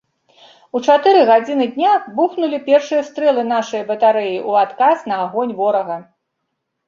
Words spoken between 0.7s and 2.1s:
У чатыры гадзіны дня